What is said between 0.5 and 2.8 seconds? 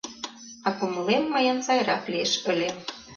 —А кумылем мыйын сайрак лиеш ыле.